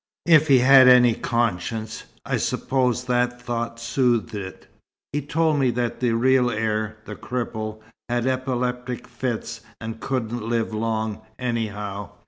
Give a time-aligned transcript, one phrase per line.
[0.25, 4.65] If he had any conscience, I suppose that thought soothed it.
[5.13, 10.73] He told me that the real heir the cripple had epileptic fits, and couldn't live
[10.73, 12.13] long, anyhow.